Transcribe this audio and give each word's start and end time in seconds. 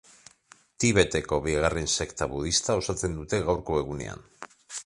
Tibeteko 0.83 1.39
bigarren 1.47 1.91
sekta 1.97 2.29
budista 2.33 2.81
osatzen 2.83 3.17
dute 3.21 3.45
gaurko 3.51 3.81
egunean. 3.83 4.29